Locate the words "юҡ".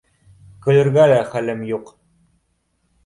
1.73-1.93